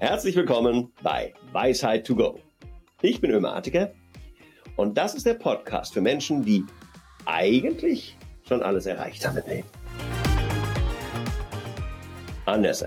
[0.00, 2.38] Herzlich willkommen bei Weisheit to Go.
[3.02, 3.92] Ich bin Ömer Atiker
[4.76, 6.64] und das ist der Podcast für Menschen, die
[7.26, 8.16] eigentlich
[8.46, 9.68] schon alles erreicht haben im Leben.
[12.46, 12.86] Anders.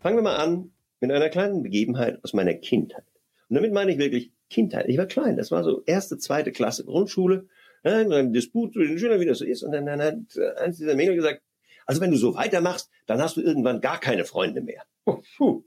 [0.00, 0.70] Fangen wir mal an
[1.00, 3.06] mit einer kleinen Begebenheit aus meiner Kindheit.
[3.48, 4.86] Und damit meine ich wirklich Kindheit.
[4.90, 7.46] Ich war klein, das war so erste, zweite Klasse Grundschule.
[7.84, 9.62] Ein Disput zwischen den Schülern, wie das so ist.
[9.62, 10.16] Und dann, dann hat
[10.58, 11.40] eins dieser Mädel gesagt,
[11.86, 14.82] also wenn du so weitermachst, dann hast du irgendwann gar keine Freunde mehr.
[15.06, 15.64] Oh, puh.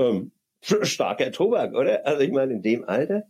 [0.00, 0.32] Ähm,
[0.82, 2.06] starker Tobak, oder?
[2.06, 3.24] Also ich meine, in dem Alter.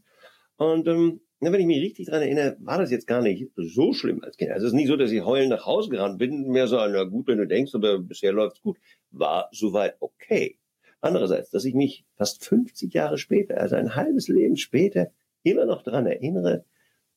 [0.56, 4.22] Und ähm, wenn ich mich richtig dran erinnere, war das jetzt gar nicht so schlimm
[4.22, 4.50] als Kind.
[4.50, 7.04] Also es ist nicht so, dass ich heulend nach Hause gerannt bin, mehr so, na
[7.04, 8.78] gut, wenn du denkst, aber bisher läuft's gut.
[9.10, 10.58] War soweit okay.
[11.00, 15.10] Andererseits, dass ich mich fast 50 Jahre später, also ein halbes Leben später,
[15.42, 16.64] immer noch dran erinnere,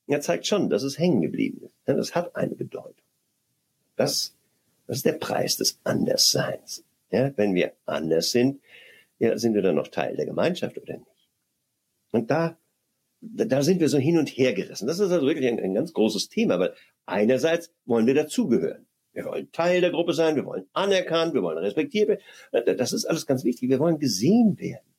[0.08, 1.76] ja, zeigt schon, dass es hängen geblieben ist.
[1.86, 3.04] Denn das hat eine Bedeutung.
[3.98, 4.36] Das,
[4.88, 6.86] das ist der Preis des Andersseins.
[7.12, 8.62] Ja, wenn wir anders sind,
[9.24, 11.30] ja, sind wir dann noch Teil der Gemeinschaft oder nicht?
[12.12, 12.58] Und da,
[13.22, 14.86] da sind wir so hin und her gerissen.
[14.86, 16.74] Das ist also wirklich ein, ein ganz großes Thema, weil
[17.06, 18.86] einerseits wollen wir dazugehören.
[19.14, 22.10] Wir wollen Teil der Gruppe sein, wir wollen anerkannt, wir wollen respektiert
[22.52, 22.78] werden.
[22.78, 23.70] Das ist alles ganz wichtig.
[23.70, 24.94] Wir wollen gesehen werden.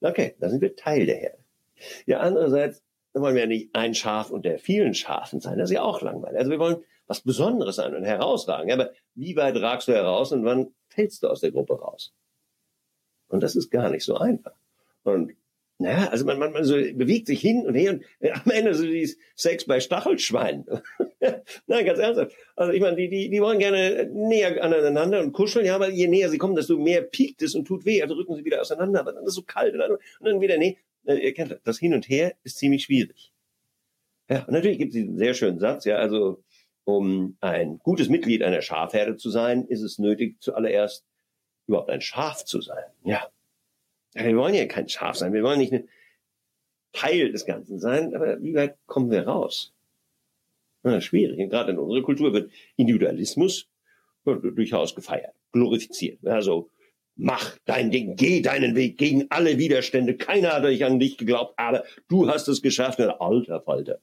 [0.00, 1.38] Okay, da sind wir Teil der Herde.
[2.06, 5.58] Ja, andererseits wollen wir ja nicht ein Schaf unter vielen Schafen sein.
[5.58, 6.38] Das ist ja auch langweilig.
[6.38, 8.72] Also wir wollen was Besonderes sein und herausragen.
[8.72, 12.14] Aber wie weit ragst du heraus und wann fällst du aus der Gruppe raus?
[13.30, 14.52] Und das ist gar nicht so einfach.
[15.02, 15.32] Und
[15.78, 18.74] naja, also man, man, man so bewegt sich hin und her und äh, am Ende
[18.74, 20.66] so dieses Sex bei Stachelschweinen.
[21.66, 22.36] Nein, ganz ernsthaft.
[22.54, 26.06] Also ich meine, die, die, die wollen gerne näher aneinander und kuscheln, ja, aber je
[26.06, 29.00] näher sie kommen, desto mehr piekt es und tut weh, also rücken sie wieder auseinander,
[29.00, 31.52] aber dann ist es so kalt und dann, und dann wieder, nee, äh, ihr kennt
[31.52, 33.32] das, das Hin und Her ist ziemlich schwierig.
[34.28, 36.42] Ja, und natürlich gibt es diesen sehr schönen Satz, ja, also
[36.84, 41.06] um ein gutes Mitglied einer Schafherde zu sein, ist es nötig, zuallererst
[41.70, 42.84] überhaupt ein Schaf zu sein.
[43.04, 43.28] Ja.
[44.12, 45.88] Wir wollen ja kein Schaf sein, wir wollen nicht ein
[46.92, 49.72] Teil des Ganzen sein, aber wie weit kommen wir raus?
[50.82, 51.38] Ja, schwierig.
[51.38, 53.68] Und gerade in unserer Kultur wird Individualismus
[54.24, 56.26] durchaus gefeiert, glorifiziert.
[56.26, 56.70] Also
[57.14, 60.16] mach dein Ding, geh deinen Weg gegen alle Widerstände.
[60.16, 62.98] Keiner hat euch an dich geglaubt, aber du hast es geschafft.
[63.00, 64.00] Alter Falter.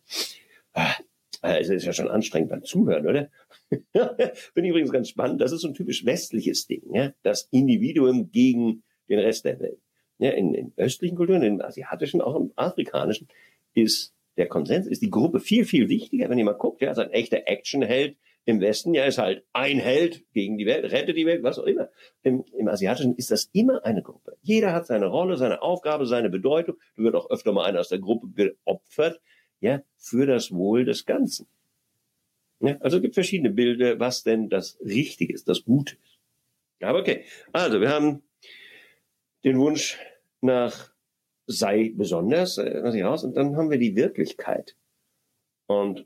[1.41, 3.29] Ah, es ist ja schon anstrengend beim Zuhören, oder?
[4.53, 5.41] Bin übrigens ganz spannend.
[5.41, 7.13] Das ist so ein typisch westliches Ding, ja?
[7.23, 9.79] das Individuum gegen den Rest der Welt.
[10.19, 13.27] Ja, in, in östlichen Kulturen, in asiatischen, auch im afrikanischen,
[13.73, 16.29] ist der Konsens, ist die Gruppe viel, viel wichtiger.
[16.29, 19.77] Wenn ihr mal guckt, ja, also ein echter Actionheld im Westen, ja, ist halt ein
[19.77, 21.89] Held gegen die Welt, rettet die Welt, was auch immer.
[22.23, 24.37] Im, Im Asiatischen ist das immer eine Gruppe.
[24.41, 26.77] Jeder hat seine Rolle, seine Aufgabe, seine Bedeutung.
[26.95, 29.19] Da wird auch öfter mal einer aus der Gruppe geopfert,
[29.61, 31.47] ja, für das Wohl des Ganzen.
[32.59, 36.19] Ja, also es gibt verschiedene Bilder, was denn das Richtige ist, das Gute ist.
[36.81, 37.23] Aber okay,
[37.53, 38.21] also wir haben
[39.43, 39.97] den Wunsch
[40.41, 40.91] nach
[41.47, 44.75] sei besonders, äh, was ich raus, und dann haben wir die Wirklichkeit.
[45.67, 46.05] Und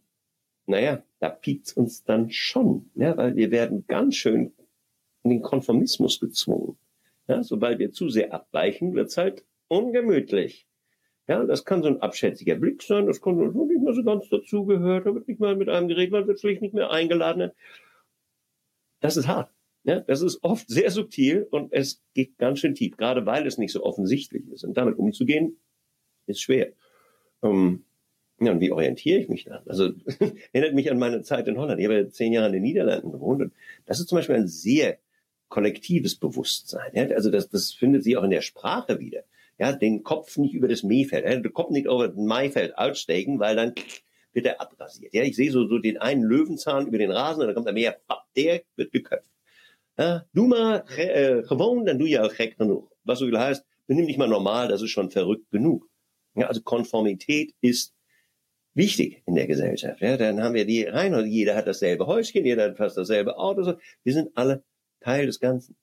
[0.65, 4.53] naja, da piekt uns dann schon, ja, weil wir werden ganz schön
[5.23, 6.77] in den Konformismus gezwungen.
[7.27, 10.67] Ja, sobald wir zu sehr abweichen, wird's halt ungemütlich.
[11.27, 15.05] Ja, das kann so ein abschätziger Blick sein, das kann nicht mehr so ganz dazugehört,
[15.05, 17.51] da wird nicht mal mit einem geredet, man wird schlicht nicht mehr eingeladen.
[18.99, 19.51] Das ist hart.
[19.83, 23.57] Ja, das ist oft sehr subtil und es geht ganz schön tief, gerade weil es
[23.57, 24.63] nicht so offensichtlich ist.
[24.63, 25.57] Und damit umzugehen,
[26.27, 26.73] ist schwer.
[27.41, 27.83] Ähm,
[28.39, 29.67] ja, und wie orientiere ich mich dann?
[29.67, 29.91] Also
[30.51, 31.79] erinnert mich an meine Zeit in Holland.
[31.79, 33.53] Ich habe ja zehn Jahre in den Niederlanden gewohnt und
[33.85, 34.99] das ist zum Beispiel ein sehr
[35.49, 36.91] kollektives Bewusstsein.
[36.93, 37.03] Ja?
[37.15, 39.23] Also das, das findet sich auch in der Sprache wieder.
[39.61, 41.35] Ja, den Kopf nicht über das Mähfeld, ja?
[41.35, 43.75] den Kopf nicht über das Maifeld aussteigen, weil dann
[44.33, 45.13] wird er abrasiert.
[45.13, 47.73] Ja, ich sehe so, so den einen Löwenzahn über den Rasen und dann kommt der
[47.75, 47.99] Meer,
[48.35, 49.29] der wird geköpft.
[49.99, 52.91] Ja, du mal äh, gewoon, dann du ja auch gek genug.
[53.03, 55.87] Was so viel heißt, benimm dich mal normal, das ist schon verrückt genug.
[56.33, 57.93] Ja, also Konformität ist
[58.73, 60.01] wichtig in der Gesellschaft.
[60.01, 63.37] Ja, dann haben wir die rein und jeder hat dasselbe Häuschen, jeder hat fast dasselbe
[63.37, 63.75] Auto.
[64.03, 64.63] Wir sind alle
[65.01, 65.75] Teil des Ganzen.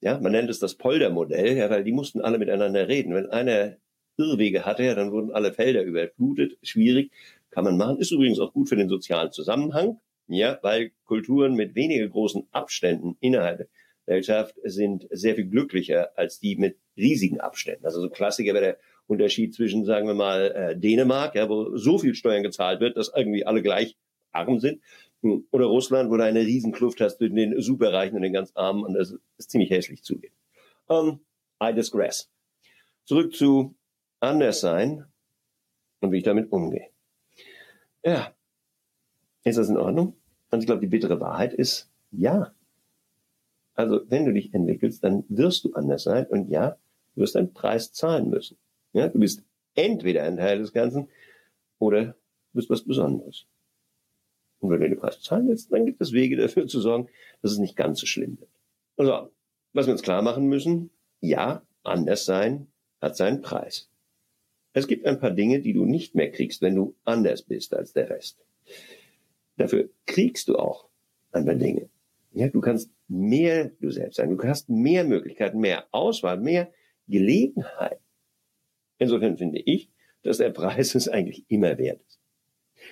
[0.00, 3.14] Ja, man nennt es das Poldermodell, ja, weil die mussten alle miteinander reden.
[3.14, 3.76] Wenn einer
[4.16, 6.56] Irrwege hatte, ja, dann wurden alle Felder überflutet.
[6.62, 7.10] Schwierig,
[7.50, 7.98] kann man machen.
[7.98, 10.00] Ist übrigens auch gut für den sozialen Zusammenhang.
[10.26, 13.68] Ja, weil Kulturen mit weniger großen Abständen innerhalb der
[14.18, 17.84] Gesellschaft sind sehr viel glücklicher als die mit riesigen Abständen.
[17.84, 21.98] Also so Klassiker wäre der Unterschied zwischen, sagen wir mal, äh, Dänemark, ja, wo so
[21.98, 23.96] viel Steuern gezahlt wird, dass irgendwie alle gleich
[24.32, 24.80] arm sind,
[25.22, 28.94] oder Russland, wo du eine Riesenkluft hast zwischen den Superreichen und den ganz Armen und
[28.94, 30.32] das ist ziemlich hässlich zugeht.
[30.86, 31.20] Um,
[31.62, 32.30] I digress.
[33.04, 33.74] Zurück zu
[34.20, 35.04] anders sein
[36.00, 36.88] und wie ich damit umgehe.
[38.04, 38.34] Ja.
[39.44, 40.14] Ist das in Ordnung?
[40.50, 42.52] Und ich glaube, die bittere Wahrheit ist ja.
[43.74, 46.76] Also wenn du dich entwickelst, dann wirst du anders sein und ja,
[47.14, 48.58] du wirst einen Preis zahlen müssen.
[48.92, 49.42] Ja, du bist
[49.74, 51.08] entweder ein Teil des Ganzen
[51.78, 52.14] oder du
[52.54, 53.46] bist was Besonderes.
[54.60, 57.08] Und wenn du den Preis zahlen willst, dann gibt es Wege dafür zu sorgen,
[57.42, 58.50] dass es nicht ganz so schlimm wird.
[58.96, 59.30] Also,
[59.72, 60.90] was wir uns klar machen müssen,
[61.20, 62.66] ja, anders sein
[63.00, 63.88] hat seinen Preis.
[64.72, 67.92] Es gibt ein paar Dinge, die du nicht mehr kriegst, wenn du anders bist als
[67.92, 68.38] der Rest.
[69.56, 70.88] Dafür kriegst du auch
[71.32, 71.88] ein paar Dinge.
[72.32, 74.36] Ja, du kannst mehr du selbst sein.
[74.36, 76.72] Du hast mehr Möglichkeiten, mehr Auswahl, mehr
[77.08, 77.98] Gelegenheit.
[78.98, 79.90] Insofern finde ich,
[80.22, 82.20] dass der Preis es eigentlich immer wert ist.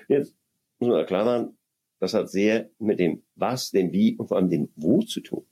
[0.09, 0.35] Jetzt
[0.79, 1.58] muss man klar machen,
[2.01, 5.45] das hat sehr mit dem Was, dem Wie und vor allem dem Wo zu tun.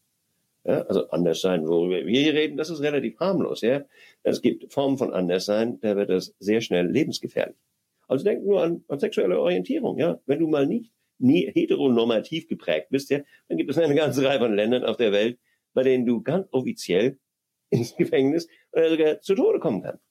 [0.65, 3.61] Ja, also anders sein, worüber wir hier reden, das ist relativ harmlos.
[3.61, 3.85] Ja?
[4.25, 7.57] Es gibt Formen von Anderssein, da wird das sehr schnell lebensgefährlich.
[8.09, 9.99] Also denk nur an, an sexuelle Orientierung.
[9.99, 10.21] Ja?
[10.27, 14.39] Wenn du mal nicht nie heteronormativ geprägt bist, ja, dann gibt es eine ganze Reihe
[14.39, 15.39] von Ländern auf der Welt,
[15.73, 17.19] bei denen du ganz offiziell
[17.71, 20.05] ins Gefängnis oder sogar zu Tode kommen kannst.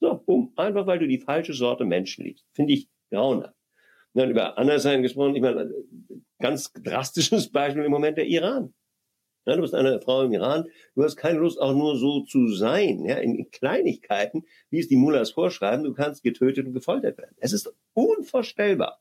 [0.00, 2.46] So, um, einfach weil du die falsche Sorte Menschen liebst.
[2.52, 3.54] Finde ich grauenhaft.
[4.14, 5.72] Dann über Anderssein gesprochen, ich meine,
[6.38, 8.74] ganz drastisches Beispiel im Moment der Iran.
[9.44, 12.46] Ja, du bist eine Frau im Iran, du hast keine Lust auch nur so zu
[12.48, 17.34] sein, ja, in Kleinigkeiten, wie es die Mullahs vorschreiben, du kannst getötet und gefoltert werden.
[17.38, 19.00] Es ist unvorstellbar.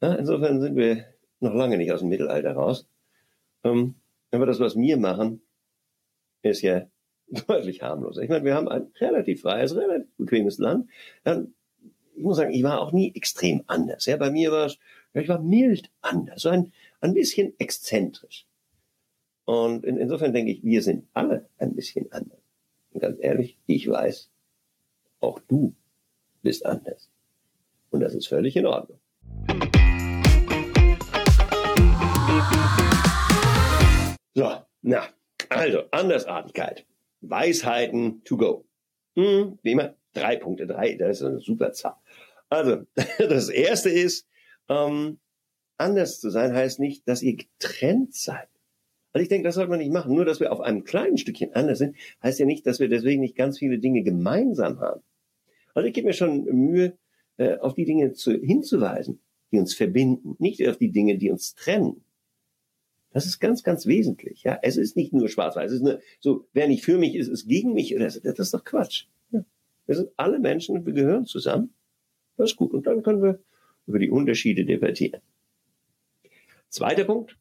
[0.00, 1.04] Ja, insofern sind wir
[1.40, 2.88] noch lange nicht aus dem Mittelalter raus.
[3.64, 3.96] Ähm,
[4.30, 5.42] aber das, was wir machen,
[6.42, 6.88] ist ja
[7.48, 8.22] deutlich harmloser.
[8.22, 10.88] Ich meine, wir haben ein relativ freies, relativ bequemes Land.
[11.24, 11.44] Ja,
[12.20, 14.04] ich muss sagen, ich war auch nie extrem anders.
[14.04, 14.78] Ja, bei mir war es,
[15.14, 16.70] ich war mild anders, so ein,
[17.00, 18.46] ein bisschen exzentrisch.
[19.46, 22.38] Und in, insofern denke ich, wir sind alle ein bisschen anders.
[22.92, 24.28] Und ganz ehrlich, ich weiß,
[25.20, 25.74] auch du
[26.42, 27.08] bist anders.
[27.88, 28.98] Und das ist völlig in Ordnung.
[34.34, 35.04] So, na,
[35.48, 36.84] also Andersartigkeit.
[37.22, 38.66] Weisheiten to go.
[39.16, 41.96] Hm, wie immer, drei Punkte, drei, das ist eine super Zahl.
[42.50, 42.82] Also,
[43.18, 44.26] das erste ist,
[44.68, 45.18] ähm,
[45.78, 48.48] anders zu sein heißt nicht, dass ihr getrennt seid.
[49.12, 50.14] Also ich denke, das sollte man nicht machen.
[50.14, 53.22] Nur, dass wir auf einem kleinen Stückchen anders sind, heißt ja nicht, dass wir deswegen
[53.22, 55.02] nicht ganz viele Dinge gemeinsam haben.
[55.74, 56.96] Also ich gebe mir schon Mühe,
[57.36, 59.20] äh, auf die Dinge zu, hinzuweisen,
[59.50, 62.04] die uns verbinden, nicht auf die Dinge, die uns trennen.
[63.12, 64.44] Das ist ganz, ganz wesentlich.
[64.44, 65.70] Ja, es ist nicht nur schwarz-weiß.
[65.70, 67.96] Es ist nur so, wer nicht für mich ist, ist gegen mich.
[67.98, 69.06] Das ist doch Quatsch.
[69.32, 69.44] Ja.
[69.86, 71.74] Wir sind alle Menschen und wir gehören zusammen.
[72.36, 72.72] Das ist gut.
[72.72, 73.40] Und dann können wir
[73.86, 75.20] über die Unterschiede debattieren.
[76.68, 77.36] Zweiter Punkt.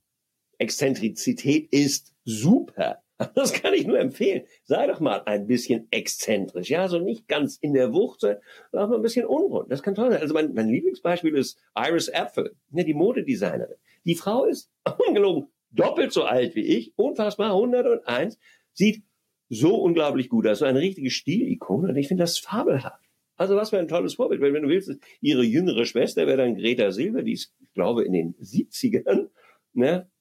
[0.57, 3.01] Exzentrizität ist super.
[3.35, 4.43] Das kann ich nur empfehlen.
[4.63, 6.69] Sei doch mal ein bisschen exzentrisch.
[6.69, 8.39] Ja, so nicht ganz in der Wucht, sondern
[8.71, 9.69] auch mal ein bisschen unrund.
[9.69, 10.21] Das kann toll sein.
[10.21, 13.75] Also mein, mein Lieblingsbeispiel ist Iris Apfel, ja, die Modedesignerin.
[14.05, 14.71] Die Frau ist
[15.07, 18.37] ungelogen doppelt so alt wie ich, unfassbar 101,
[18.73, 19.03] sieht
[19.49, 23.08] so unglaublich gut aus, so eine richtige Stilikone und ich finde das fabelhaft.
[23.39, 24.41] Also was für ein tolles Vorbild.
[24.41, 24.91] Wenn, wenn du willst,
[25.21, 29.29] ihre jüngere Schwester wäre dann Greta Silber, die ist, ich glaube, in den 70ern,
[29.71, 30.11] ne?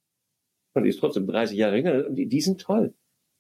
[0.72, 2.06] Und die ist trotzdem 30 Jahre jünger.
[2.06, 2.94] Und die, die sind toll.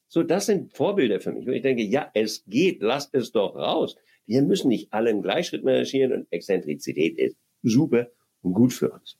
[0.08, 1.46] So, das sind Vorbilder für mich.
[1.46, 3.94] Und ich denke, ja, es geht, lasst es doch raus.
[4.26, 8.08] Wir müssen nicht alle im Gleichschritt marschieren und Exzentrizität ist super
[8.42, 9.16] und gut für uns.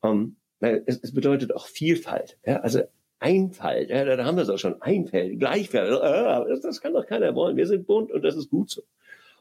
[0.00, 2.38] Um, weil es, es bedeutet auch Vielfalt.
[2.44, 2.56] Ja?
[2.56, 2.80] Also
[3.20, 7.06] Einfalt, ja, da haben wir es auch schon, Einfältig, Gleichfältig, äh, das, das kann doch
[7.06, 7.56] keiner wollen.
[7.56, 8.82] Wir sind bunt und das ist gut so.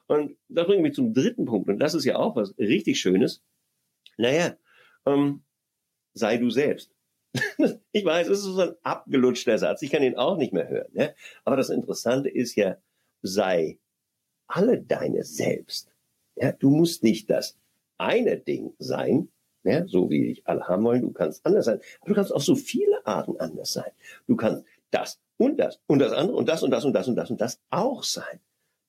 [0.07, 3.41] Und das bringt mich zum dritten Punkt, und das ist ja auch was richtig Schönes.
[4.17, 4.55] Naja,
[5.05, 5.43] ähm,
[6.13, 6.91] sei du selbst.
[7.91, 10.91] ich weiß, es ist so ein abgelutschter Satz, ich kann ihn auch nicht mehr hören.
[10.93, 11.09] Ja?
[11.43, 12.77] Aber das Interessante ist ja,
[13.21, 13.79] sei
[14.47, 15.91] alle deine selbst.
[16.35, 17.57] Ja, du musst nicht das
[17.97, 19.29] eine Ding sein,
[19.63, 21.01] ja, so wie ich alle haben wollen.
[21.01, 21.79] Du kannst anders sein.
[22.01, 23.91] Aber du kannst auf so viele Arten anders sein.
[24.27, 27.15] Du kannst das und das und das andere und das und das und das und
[27.15, 28.39] das und das auch sein.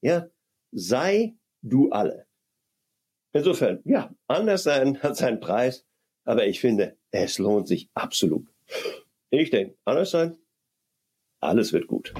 [0.02, 0.28] Ja,
[0.72, 2.26] sei du alle.
[3.32, 5.86] Insofern, ja, anders sein hat seinen Preis,
[6.24, 8.46] aber ich finde, es lohnt sich absolut.
[9.30, 10.36] Ich denke, anders sein,
[11.40, 12.12] alles wird gut.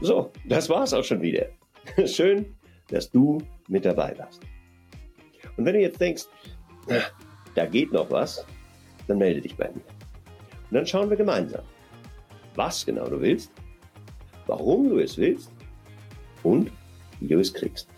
[0.00, 1.48] So, das war's auch schon wieder.
[2.06, 2.56] Schön,
[2.88, 4.40] dass du mit dabei warst.
[5.56, 6.24] Und wenn du jetzt denkst,
[7.54, 8.44] da geht noch was,
[9.08, 9.84] dann melde dich bei mir.
[10.70, 11.64] Und dann schauen wir gemeinsam,
[12.54, 13.52] was genau du willst,
[14.46, 15.50] warum du es willst
[16.42, 16.70] und
[17.20, 17.88] wie du es kriegst.